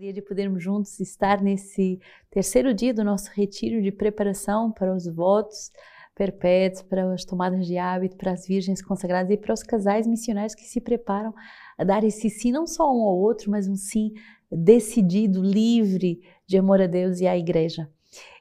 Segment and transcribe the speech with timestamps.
[0.00, 5.70] de podermos juntos estar nesse terceiro dia do nosso retiro de preparação para os votos
[6.16, 10.54] perpétuos, para as tomadas de hábito, para as virgens consagradas e para os casais missionários
[10.54, 11.32] que se preparam
[11.78, 14.12] a dar esse sim, não só um ao outro, mas um sim
[14.50, 17.88] decidido, livre de amor a Deus e à igreja.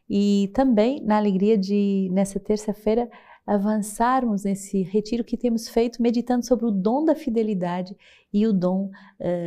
[0.09, 3.07] E também na alegria de, nessa terça-feira,
[3.45, 7.95] avançarmos nesse retiro que temos feito, meditando sobre o dom da fidelidade
[8.33, 8.91] e o dom, uh,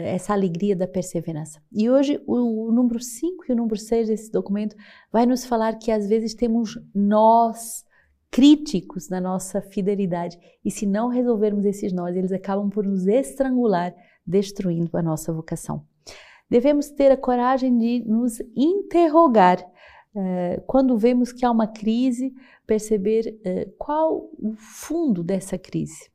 [0.04, 1.60] essa alegria da perseverança.
[1.72, 4.76] E hoje o, número 5 e o número 6 desse documento
[5.10, 7.84] vai nos falar que às vezes temos nós
[8.30, 13.94] críticos na nossa fidelidade e se não resolvermos esses nós, eles acabam por nos estrangular,
[14.26, 15.84] destruindo a nossa vocação.
[16.48, 19.75] Devemos ter a coragem de nos interrogar eh,
[20.66, 22.34] quando vemos que há uma crise,
[22.66, 26.10] perceber uh, qual o fundo dessa crise.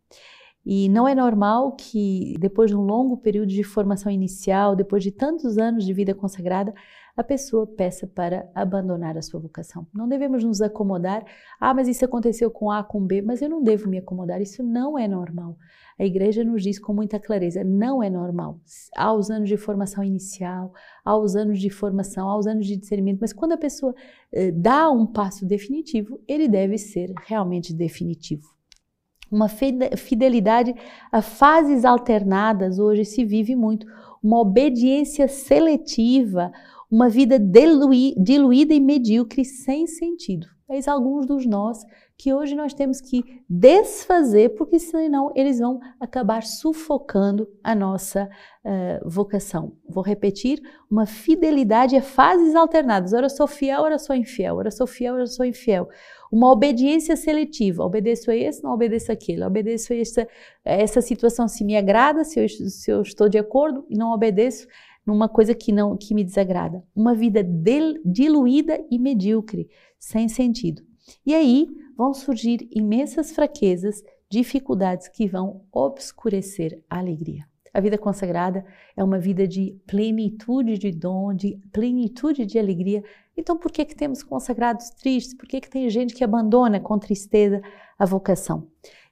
[0.66, 5.12] E não é normal que, depois de um longo período de formação inicial, depois de
[5.12, 6.74] tantos anos de vida consagrada,
[7.16, 9.86] a pessoa peça para abandonar a sua vocação.
[9.94, 11.26] Não devemos nos acomodar.
[11.60, 14.42] Ah, mas isso aconteceu com A, com B, mas eu não devo me acomodar.
[14.42, 15.58] Isso não é normal.
[16.00, 18.60] A igreja nos diz com muita clareza: não é normal.
[18.96, 20.74] Há os anos de formação inicial,
[21.06, 23.94] há os anos de formação, há os anos de discernimento, mas quando a pessoa
[24.32, 28.48] eh, dá um passo definitivo, ele deve ser realmente definitivo.
[29.32, 30.76] Uma fidelidade
[31.10, 33.88] a fases alternadas hoje se vive muito,
[34.22, 36.52] uma obediência seletiva,
[36.92, 40.48] uma vida diluída e medíocre sem sentido.
[40.70, 41.84] Eis alguns dos nós
[42.18, 48.30] que hoje nós temos que desfazer, porque senão eles vão acabar sufocando a nossa
[48.64, 49.74] uh, vocação.
[49.90, 53.12] Vou repetir: uma fidelidade a fases alternadas.
[53.12, 55.90] Ora sou fiel, ora sou infiel, ora sou fiel, ora sou infiel.
[56.32, 57.84] Uma obediência seletiva.
[57.84, 59.44] Obedeço a esse, não obedeço aquele.
[59.44, 60.28] Obedeço a essa,
[60.64, 64.68] essa situação se me agrada, se eu, se eu estou de acordo, e não obedeço
[65.06, 66.84] numa coisa que não que me desagrada.
[66.96, 67.44] Uma vida
[68.06, 70.84] diluída e medíocre, sem sentido.
[71.26, 71.68] E aí
[71.98, 77.46] vão surgir imensas fraquezas, dificuldades que vão obscurecer a alegria.
[77.74, 78.66] A vida consagrada
[78.98, 83.02] é uma vida de plenitude de dom, de plenitude de alegria.
[83.36, 85.34] Então, por que, que temos consagrados tristes?
[85.34, 87.62] Por que, que tem gente que abandona com tristeza
[87.98, 88.68] a vocação?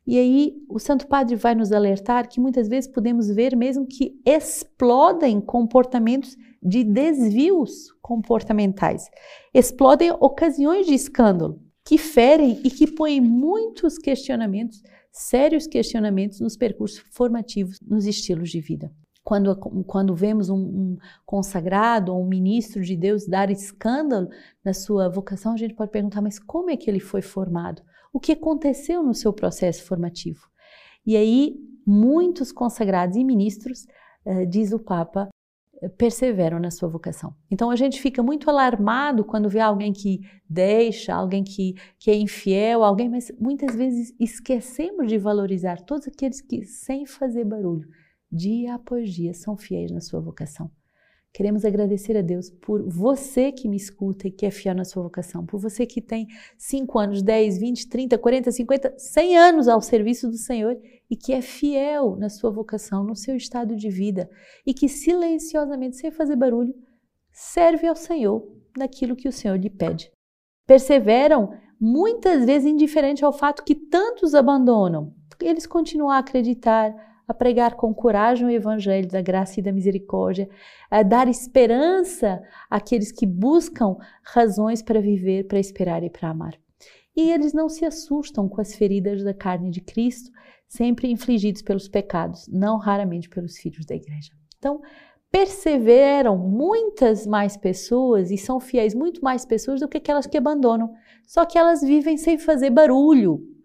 [0.09, 4.19] E aí, o Santo Padre vai nos alertar que muitas vezes podemos ver mesmo que
[4.25, 9.07] explodem comportamentos de desvios comportamentais,
[9.53, 14.81] explodem ocasiões de escândalo que ferem e que põem muitos questionamentos,
[15.11, 18.91] sérios questionamentos nos percursos formativos, nos estilos de vida.
[19.23, 19.55] Quando,
[19.85, 24.27] quando vemos um, um consagrado ou um ministro de Deus dar escândalo
[24.65, 27.83] na sua vocação, a gente pode perguntar, mas como é que ele foi formado?
[28.11, 30.41] O que aconteceu no seu processo formativo?
[31.05, 31.55] E aí,
[31.85, 33.85] muitos consagrados e ministros,
[34.25, 35.29] uh, diz o Papa,
[35.97, 37.33] perseveram na sua vocação.
[37.49, 42.15] Então a gente fica muito alarmado quando vê alguém que deixa, alguém que, que é
[42.15, 47.87] infiel, alguém, mas muitas vezes esquecemos de valorizar todos aqueles que, sem fazer barulho,
[48.31, 50.69] dia após dia, são fiéis na sua vocação.
[51.33, 55.03] Queremos agradecer a Deus por você que me escuta e que é fiel na sua
[55.03, 59.81] vocação, por você que tem 5 anos, 10, 20, 30, 40, 50, 100 anos ao
[59.81, 60.75] serviço do Senhor
[61.09, 64.29] e que é fiel na sua vocação, no seu estado de vida
[64.65, 66.73] e que silenciosamente, sem fazer barulho,
[67.31, 70.11] serve ao Senhor naquilo que o Senhor lhe pede.
[70.65, 75.13] Perseveram muitas vezes indiferente ao fato que tantos abandonam.
[75.41, 76.93] Eles continuam a acreditar,
[77.29, 80.49] a pregar com coragem o evangelho da graça e da misericórdia,
[80.89, 86.59] a dar esperança àqueles que buscam razões para viver, para esperar e para amar.
[87.15, 90.31] E eles não se assustam com as feridas da carne de Cristo,
[90.67, 94.31] sempre infligidos pelos pecados, não raramente pelos filhos da igreja.
[94.57, 94.81] Então,
[95.31, 100.95] perseveram muitas mais pessoas e são fiéis muito mais pessoas do que aquelas que abandonam.
[101.27, 103.58] Só que elas vivem sem fazer barulho,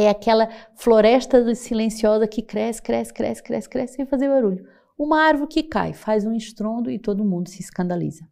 [0.00, 4.66] é aquela floresta silenciosa que cresce, cresce, cresce, cresce, cresce sem fazer barulho.
[4.98, 8.26] Uma árvore que cai, faz um estrondo e todo mundo se escandaliza.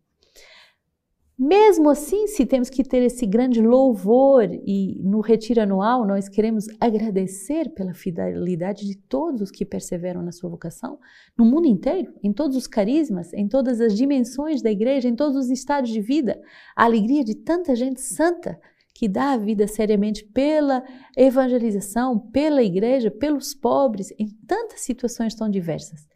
[1.36, 6.66] Mesmo assim, se temos que ter esse grande louvor e no retiro anual nós queremos
[6.80, 10.96] agradecer pela fidelidade de todos os que perseveram na sua vocação,
[11.36, 15.36] no mundo inteiro, em todos os carismas, em todas as dimensões da igreja, em todos
[15.36, 16.40] os estados de vida,
[16.76, 18.56] a alegria de tanta gente santa
[18.94, 20.84] que dá a vida seriamente pela
[21.16, 26.06] evangelização, pela igreja, pelos pobres, em tantas situações tão diversas.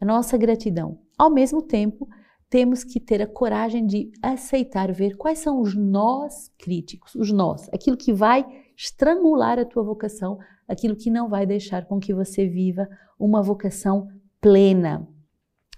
[0.00, 0.98] A nossa gratidão.
[1.16, 2.08] Ao mesmo tempo,
[2.50, 7.68] temos que ter a coragem de aceitar, ver quais são os nós críticos, os nós,
[7.72, 8.44] aquilo que vai
[8.76, 10.38] estrangular a tua vocação,
[10.68, 12.88] aquilo que não vai deixar com que você viva
[13.18, 14.08] uma vocação
[14.40, 15.08] plena.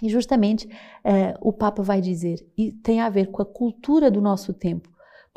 [0.03, 0.69] E justamente
[1.05, 4.89] é, o Papa vai dizer, e tem a ver com a cultura do nosso tempo,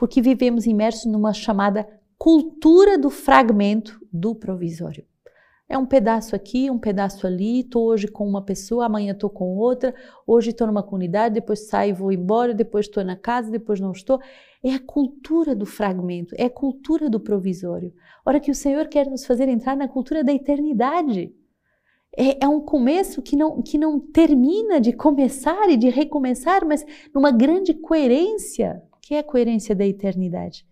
[0.02, 1.88] porque vivemos imersos numa chamada
[2.18, 5.06] cultura do fragmento do provisório.
[5.70, 9.56] É um pedaço aqui, um pedaço ali, estou hoje com uma pessoa, amanhã estou com
[9.56, 9.94] outra,
[10.26, 13.92] hoje estou numa comunidade, depois saio e vou embora, depois estou na casa, depois não
[13.92, 14.20] estou.
[14.64, 17.94] É a cultura do fragmento, é a cultura do provisório.
[18.26, 21.32] Ora que o Senhor quer nos fazer entrar na cultura da eternidade.
[22.18, 26.84] É, é, um começo que não, que não termina de começar e de recomeçar, mas
[27.14, 30.66] numa grande coerência, que é a coerência da eternidade.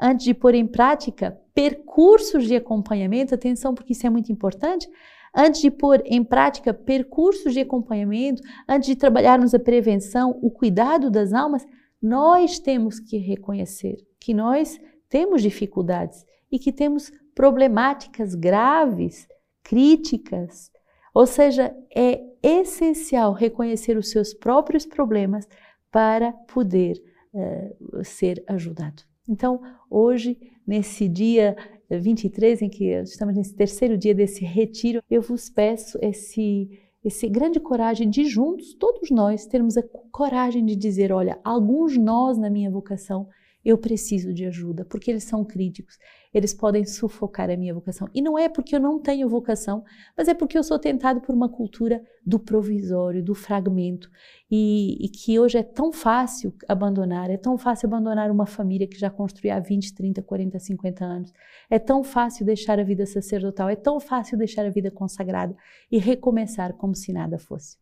[0.00, 4.88] Antes de pôr em prática percursos de acompanhamento, atenção, porque isso é muito importante.
[5.34, 11.10] Antes de pôr em prática percursos de acompanhamento, antes de trabalharmos a prevenção, o cuidado
[11.10, 11.66] das almas,
[12.00, 19.26] nós temos que reconhecer que nós temos dificuldades e que temos problemáticas graves,
[19.62, 20.70] críticas,
[21.14, 25.46] ou seja, é essencial reconhecer os seus próprios problemas
[25.90, 27.00] para poder
[27.32, 29.02] uh, ser ajudado.
[29.28, 31.56] Então, hoje, nesse dia
[31.90, 36.70] 23, em que estamos nesse terceiro dia desse retiro, eu vos peço esse,
[37.04, 42.38] esse grande coragem de juntos, todos nós, termos a coragem de dizer: olha, alguns nós
[42.38, 43.28] na minha vocação
[43.64, 45.96] eu preciso de ajuda, porque eles são críticos,
[46.34, 48.08] eles podem sufocar a minha vocação.
[48.12, 49.84] E não é porque eu não tenho vocação,
[50.16, 54.10] mas é porque eu sou tentado por uma cultura do provisório, do fragmento,
[54.50, 58.98] e, e que hoje é tão fácil abandonar, é tão fácil abandonar uma família que
[58.98, 61.32] já construiu há 20, 30, 40, 50 anos,
[61.70, 65.54] é tão fácil deixar a vida sacerdotal, é tão fácil deixar a vida consagrada
[65.90, 67.76] e recomeçar como se nada fosse.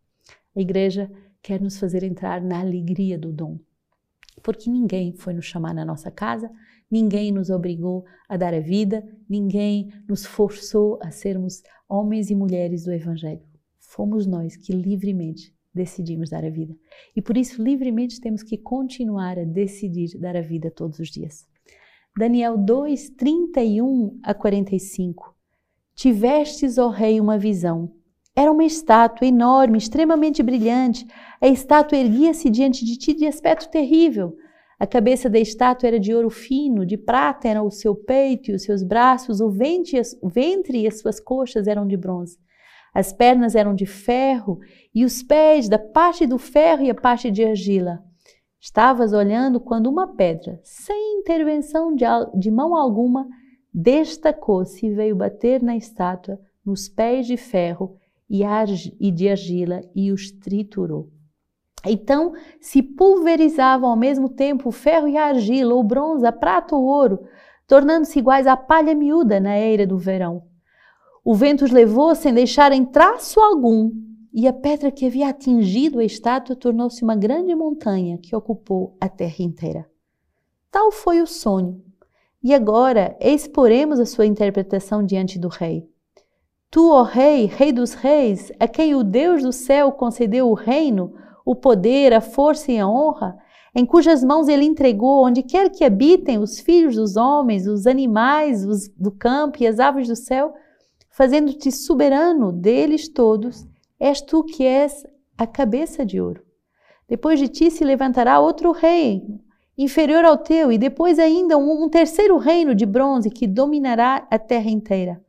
[0.54, 1.10] A igreja
[1.42, 3.58] quer nos fazer entrar na alegria do dom
[4.42, 6.50] porque ninguém foi nos chamar na nossa casa,
[6.90, 12.84] ninguém nos obrigou a dar a vida, ninguém nos forçou a sermos homens e mulheres
[12.84, 13.42] do Evangelho.
[13.78, 16.74] Fomos nós que livremente decidimos dar a vida.
[17.14, 21.46] E por isso, livremente, temos que continuar a decidir dar a vida todos os dias.
[22.16, 25.34] Daniel 2, 31 a 45.
[25.94, 27.92] Tivestes, ó Rei, uma visão
[28.36, 31.06] era uma estátua enorme, extremamente brilhante.
[31.40, 34.36] A estátua erguia-se diante de ti de aspecto terrível.
[34.78, 38.54] A cabeça da estátua era de ouro fino, de prata era o seu peito e
[38.54, 42.38] os seus braços, o ventre e as suas coxas eram de bronze.
[42.94, 44.58] As pernas eram de ferro
[44.94, 48.02] e os pés da parte do ferro e a parte de argila.
[48.58, 52.04] Estavas olhando quando uma pedra, sem intervenção de,
[52.34, 53.28] de mão alguma,
[53.72, 57.99] destacou-se e veio bater na estátua, nos pés de ferro
[58.30, 61.10] e de argila e os triturou.
[61.84, 66.76] Então se pulverizavam ao mesmo tempo o ferro e a argila, o bronze, a prata
[66.76, 67.20] ou ouro,
[67.66, 70.44] tornando-se iguais à palha miúda na eira do verão.
[71.24, 73.90] O vento os levou sem deixarem traço algum,
[74.32, 79.08] e a pedra que havia atingido a estátua tornou-se uma grande montanha que ocupou a
[79.08, 79.90] terra inteira.
[80.70, 81.82] Tal foi o sonho.
[82.42, 85.89] E agora exporemos a sua interpretação diante do rei.
[86.70, 91.12] Tu, ó Rei, Rei dos Reis, a quem o Deus do céu concedeu o reino,
[91.44, 93.36] o poder, a força e a honra,
[93.74, 98.64] em cujas mãos ele entregou, onde quer que habitem os filhos dos homens, os animais
[98.64, 100.54] os do campo e as aves do céu,
[101.10, 103.66] fazendo-te soberano deles todos,
[103.98, 105.04] és tu que és
[105.36, 106.40] a cabeça de ouro.
[107.08, 109.24] Depois de ti se levantará outro rei,
[109.76, 114.70] inferior ao teu, e depois ainda um terceiro reino de bronze que dominará a terra
[114.70, 115.20] inteira.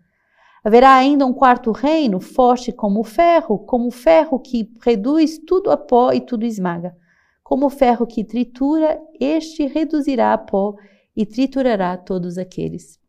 [0.63, 5.71] Haverá ainda um quarto reino, forte como o ferro, como o ferro que reduz tudo
[5.71, 6.95] a pó e tudo esmaga.
[7.43, 10.75] Como o ferro que tritura, este reduzirá a pó
[11.15, 12.99] e triturará todos aqueles.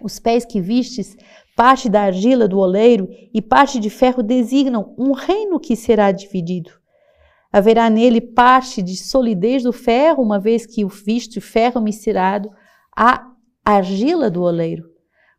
[0.00, 1.14] Os pés que vistes,
[1.54, 6.70] parte da argila do oleiro e parte de ferro, designam um reino que será dividido.
[7.52, 12.50] Haverá nele parte de solidez do ferro, uma vez que o viste ferro misturado
[12.96, 13.30] à
[13.62, 14.97] argila do oleiro.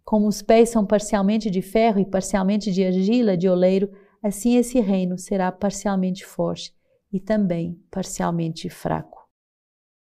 [0.09, 3.91] Como os pés são parcialmente de ferro e parcialmente de argila, de oleiro,
[4.23, 6.73] assim esse reino será parcialmente forte
[7.13, 9.19] e também parcialmente fraco.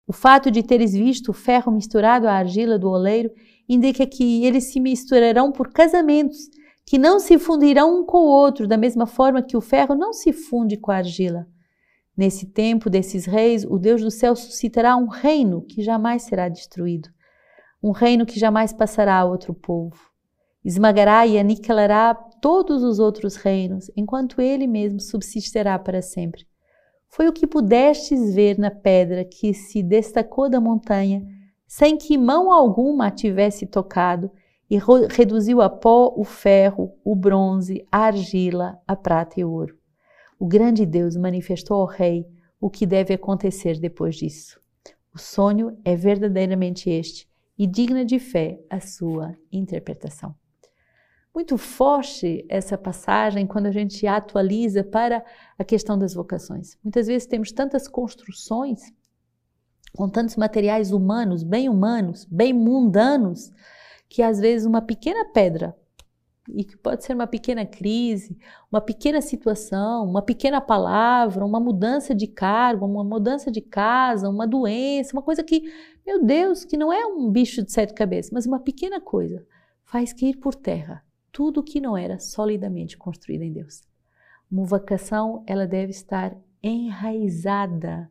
[0.07, 3.29] O fato de teres visto o ferro misturado à argila do oleiro
[3.67, 6.47] indica que eles se misturarão por casamentos,
[6.85, 10.13] que não se fundirão um com o outro, da mesma forma que o ferro não
[10.13, 11.45] se funde com a argila.
[12.15, 17.09] Nesse tempo desses reis, o Deus do céu suscitará um reino que jamais será destruído
[17.81, 19.97] um reino que jamais passará a outro povo.
[20.63, 26.45] Esmagará e aniquilará todos os outros reinos, enquanto ele mesmo subsistirá para sempre.
[27.07, 31.25] Foi o que pudestes ver na pedra que se destacou da montanha,
[31.65, 34.29] sem que mão alguma a tivesse tocado,
[34.69, 34.77] e
[35.09, 39.75] reduziu a pó o ferro, o bronze, a argila, a prata e o ouro.
[40.39, 42.25] o grande Deus manifestou ao rei
[42.61, 44.59] o que deve acontecer depois disso.
[45.13, 47.28] O sonho é verdadeiramente este
[47.59, 50.33] e digna de fé a sua interpretação.
[51.35, 55.23] Muito forte essa passagem quando a gente atualiza para
[55.57, 56.77] a questão das vocações.
[56.81, 58.79] Muitas vezes temos tantas construções
[59.93, 63.51] com tantos materiais humanos, bem humanos, bem mundanos,
[64.07, 65.75] que às vezes uma pequena pedra
[66.55, 68.37] e que pode ser uma pequena crise,
[68.71, 74.47] uma pequena situação, uma pequena palavra, uma mudança de cargo, uma mudança de casa, uma
[74.47, 75.63] doença, uma coisa que,
[76.05, 79.45] meu Deus, que não é um bicho de sete cabeças, mas uma pequena coisa,
[79.85, 83.81] faz cair por terra tudo o que não era solidamente construído em Deus.
[84.51, 88.09] Uma vocação, ela deve estar enraizada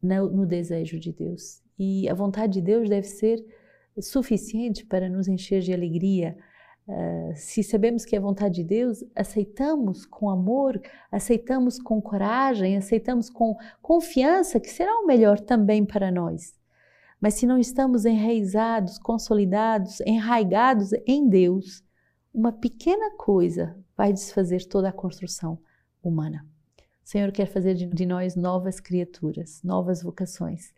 [0.00, 1.60] no, desejo de Deus.
[1.78, 3.44] E a vontade de Deus deve ser
[4.00, 6.36] suficiente para nos encher de alegria,
[6.86, 10.80] Uh, se sabemos que é vontade de Deus, aceitamos com amor,
[11.12, 16.54] aceitamos com coragem, aceitamos com confiança que será o melhor também para nós.
[17.20, 21.84] Mas se não estamos enraizados, consolidados, enraigados em Deus,
[22.34, 25.60] uma pequena coisa vai desfazer toda a construção
[26.02, 26.44] humana.
[27.04, 30.72] O Senhor quer fazer de, de nós novas criaturas, novas vocações,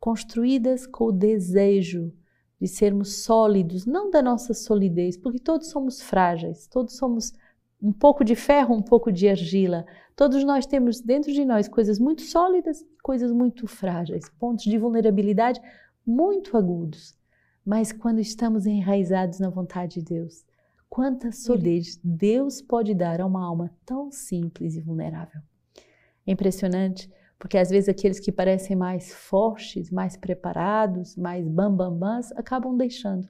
[0.00, 2.10] construídas com o desejo
[2.60, 7.32] de sermos sólidos, não da nossa solidez, porque todos somos frágeis, todos somos
[7.82, 9.84] um pouco de ferro, um pouco de argila.
[10.14, 15.60] Todos nós temos dentro de nós coisas muito sólidas coisas muito frágeis, pontos de vulnerabilidade
[16.04, 17.16] muito agudos.
[17.64, 20.44] Mas quando estamos enraizados na vontade de Deus,
[20.90, 25.40] quanta solidez Deus pode dar a uma alma tão simples e vulnerável.
[26.26, 27.08] É impressionante
[27.38, 33.28] porque às vezes aqueles que parecem mais fortes, mais preparados, mais bambambãs, acabam deixando.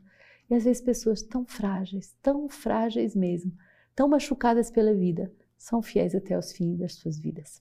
[0.49, 3.53] E às vezes pessoas tão frágeis, tão frágeis mesmo,
[3.95, 7.61] tão machucadas pela vida, são fiéis até os fins das suas vidas.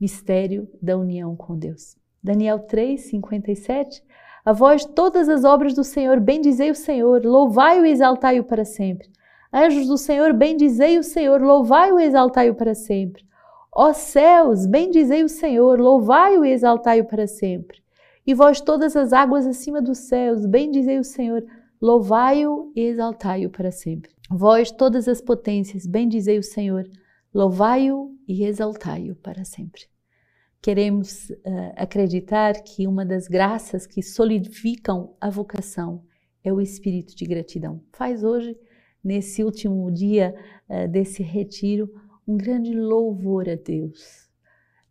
[0.00, 1.96] Mistério da união com Deus.
[2.22, 4.02] Daniel 3, 57.
[4.44, 9.10] A vós todas as obras do Senhor, bendizei o Senhor, louvai-o e exaltai-o para sempre.
[9.52, 13.24] Anjos do Senhor, bendizei o Senhor, louvai-o e exaltai-o para sempre.
[13.78, 17.82] Ó céus, bendizei o Senhor, louvai-o e exaltai-o para sempre.
[18.26, 21.44] E vós todas as águas acima dos céus, bendizei o Senhor,
[21.78, 24.10] louvai-o e exaltai-o para sempre.
[24.30, 26.88] Vós todas as potências, bendizei o Senhor,
[27.34, 29.82] louvai-o e exaltai-o para sempre.
[30.62, 36.02] Queremos uh, acreditar que uma das graças que solidificam a vocação
[36.42, 37.82] é o espírito de gratidão.
[37.92, 38.56] Faz hoje,
[39.04, 40.34] nesse último dia
[40.66, 41.90] uh, desse retiro,
[42.26, 44.28] um grande louvor a Deus.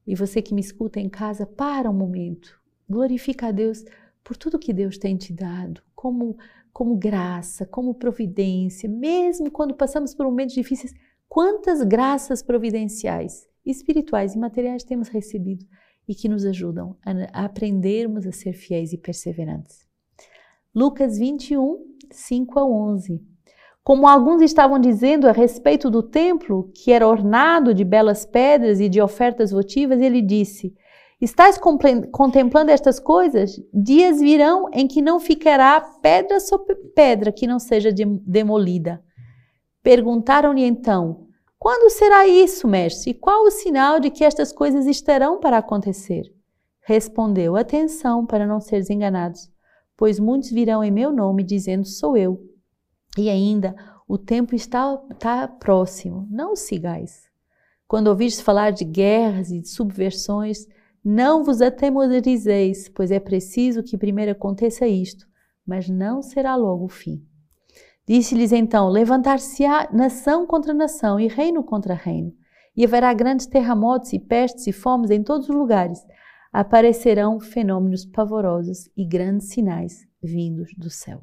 [0.07, 3.83] E você que me escuta em casa, para um momento, glorifica a Deus
[4.23, 6.37] por tudo que Deus tem te dado, como,
[6.71, 10.93] como graça, como providência, mesmo quando passamos por momentos difíceis,
[11.27, 15.65] quantas graças providenciais, espirituais e materiais temos recebido
[16.07, 19.87] e que nos ajudam a, aprendermos a ser fiéis e perseverantes.
[20.73, 23.34] Lucas 21, 5 a 11.
[23.85, 28.89] Como alguns estavam dizendo a respeito do templo, que era ornado de belas pedras e
[28.89, 30.73] de ofertas votivas, ele disse:
[31.21, 31.59] Estás
[32.11, 33.51] contemplando estas coisas?
[33.71, 37.91] Dias virão em que não ficará pedra sobre pedra que não seja
[38.25, 39.03] demolida.
[39.83, 41.27] Perguntaram-lhe então:
[41.59, 43.11] Quando será isso, mestre?
[43.11, 46.23] E qual o sinal de que estas coisas estarão para acontecer?
[46.81, 49.47] Respondeu: Atenção, para não seres enganados,
[49.95, 52.54] pois muitos virão em meu nome dizendo: Sou eu
[53.17, 53.75] e ainda,
[54.07, 57.23] o tempo está, está próximo, não sigais.
[57.87, 60.67] Quando ouvis falar de guerras e de subversões,
[61.03, 65.27] não vos atemorizeis, pois é preciso que primeiro aconteça isto,
[65.65, 67.23] mas não será logo o fim.
[68.07, 72.33] Disse-lhes então: Levantar-se-á nação contra nação e reino contra reino,
[72.75, 75.99] e haverá grandes terremotos e pestes e fomes em todos os lugares.
[76.51, 81.21] Aparecerão fenômenos pavorosos e grandes sinais vindos do céu.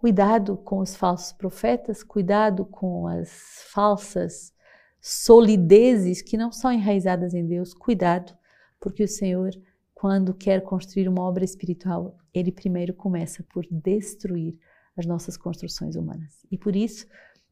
[0.00, 3.28] Cuidado com os falsos profetas, cuidado com as
[3.70, 4.50] falsas
[4.98, 7.74] solidezes que não são enraizadas em Deus.
[7.74, 8.32] Cuidado,
[8.80, 9.50] porque o Senhor,
[9.92, 14.56] quando quer construir uma obra espiritual, ele primeiro começa por destruir
[14.96, 16.46] as nossas construções humanas.
[16.50, 17.06] E por isso,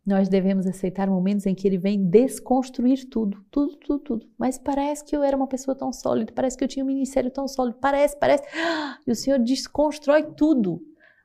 [0.07, 4.26] nós devemos aceitar momentos em que ele vem desconstruir tudo, tudo, tudo, tudo.
[4.38, 7.31] Mas parece que eu era uma pessoa tão sólida, parece que eu tinha um ministério
[7.31, 8.45] tão sólido, parece, parece.
[9.07, 10.81] E o Senhor desconstrói tudo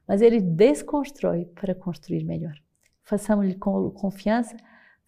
[0.08, 2.54] mas ele desconstrói para construir melhor.
[3.04, 4.56] Façamos-lhe confiança,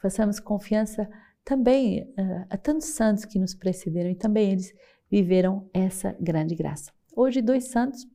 [0.02, 1.10] façamos confiança
[1.44, 4.74] também uh, a tantos santos que nos precederam e também eles
[5.10, 6.92] viveram essa grande graça.
[7.16, 8.06] Hoje, dois santos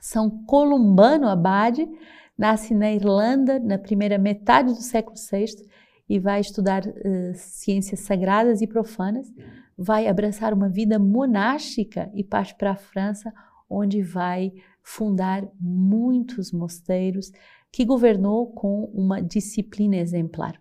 [0.00, 1.88] são Columbano Abade,
[2.36, 5.68] nasce na Irlanda na primeira metade do século VI,
[6.08, 9.32] e vai estudar uh, ciências sagradas e profanas,
[9.78, 13.32] vai abraçar uma vida monástica e parte para a França,
[13.68, 14.52] onde vai
[14.82, 17.30] fundar muitos mosteiros
[17.72, 20.60] que governou com uma disciplina exemplar.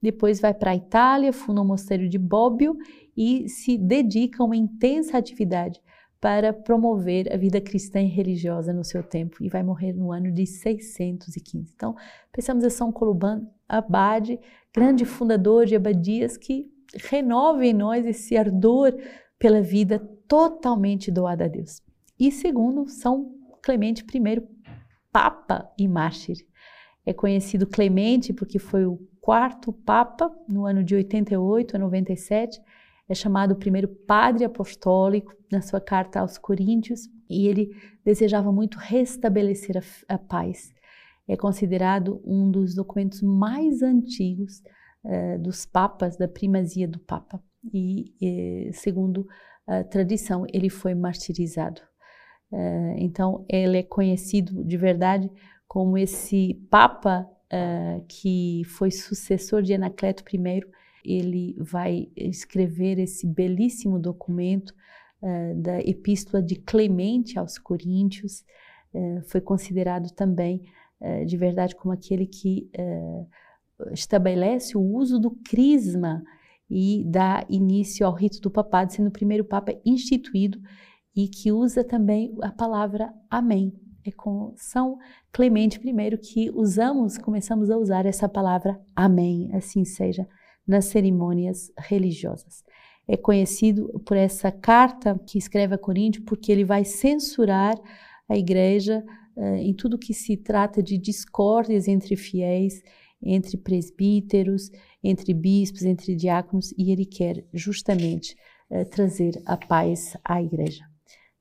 [0.00, 2.76] Depois vai para a Itália, funda o mosteiro de Bobbio
[3.16, 5.80] e se dedica a uma intensa atividade
[6.20, 10.30] para promover a vida cristã e religiosa no seu tempo e vai morrer no ano
[10.32, 11.70] de 615.
[11.74, 11.94] Então,
[12.32, 14.38] pensamos em São Coluban Abade,
[14.72, 18.94] grande fundador de abadias que renova em nós esse ardor
[19.38, 19.98] pela vida
[20.28, 21.82] totalmente doada a Deus.
[22.18, 23.34] E segundo, São
[23.66, 24.42] Clemente I,
[25.10, 26.36] Papa e Mártir.
[27.04, 32.60] É conhecido Clemente porque foi o quarto Papa no ano de 88 a 97
[33.08, 38.78] é chamado o primeiro padre apostólico na sua carta aos Coríntios e ele desejava muito
[38.78, 40.72] restabelecer a, a paz.
[41.26, 44.62] É considerado um dos documentos mais antigos
[45.04, 47.42] uh, dos papas, da primazia do papa.
[47.74, 49.26] E, eh, segundo
[49.66, 51.80] a tradição, ele foi martirizado.
[52.50, 55.30] Uh, então, ele é conhecido de verdade
[55.66, 60.62] como esse papa uh, que foi sucessor de Anacleto I
[61.04, 64.74] ele vai escrever esse belíssimo documento
[65.22, 68.44] uh, da Epístola de Clemente aos Coríntios.
[69.26, 70.62] Foi considerado também,
[71.26, 72.70] de verdade, como aquele que
[73.92, 76.22] estabelece o uso do crisma
[76.70, 80.58] e dá início ao rito do papado, sendo o primeiro papa instituído
[81.16, 83.72] e que usa também a palavra Amém.
[84.04, 84.98] É com São
[85.32, 90.28] Clemente I que usamos, começamos a usar essa palavra Amém, assim seja
[90.66, 92.62] nas cerimônias religiosas.
[93.08, 97.76] É conhecido por essa carta que escreve a Coríntio, porque ele vai censurar
[98.28, 99.04] a igreja
[99.36, 102.82] uh, em tudo que se trata de discórdias entre fiéis,
[103.22, 104.70] entre presbíteros,
[105.02, 108.36] entre bispos, entre diáconos, e ele quer justamente
[108.70, 110.84] uh, trazer a paz à igreja.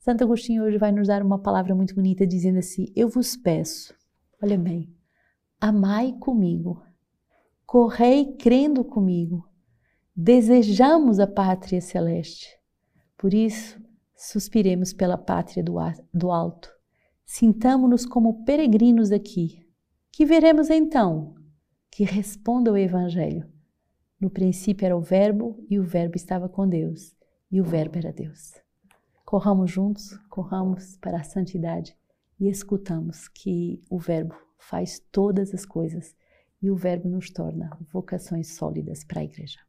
[0.05, 3.93] Santo Agostinho hoje vai nos dar uma palavra muito bonita, dizendo assim: Eu vos peço,
[4.41, 4.95] olha bem,
[5.59, 6.81] amai comigo
[7.75, 9.49] correi crendo comigo.
[10.15, 12.47] Desejamos a pátria celeste.
[13.17, 13.77] Por isso,
[14.15, 16.69] suspiremos pela pátria do, alto.
[17.25, 19.67] Sintamo-nos como peregrinos aqui.
[20.09, 21.35] Que veremos então?
[21.91, 23.45] Que responda o Evangelho.
[24.21, 27.13] No princípio era o Verbo, e o Verbo estava com Deus,
[27.51, 28.53] e o Verbo era Deus.
[29.25, 31.97] Corramos juntos, corramos para a santidade
[32.39, 36.15] e escutamos que o Verbo faz todas as coisas
[36.61, 39.64] e o Verbo nos torna vocações sólidas para a igreja.